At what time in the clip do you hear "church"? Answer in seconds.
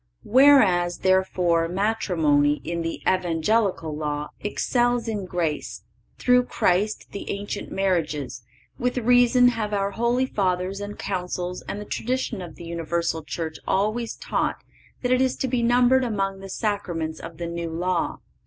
13.23-13.59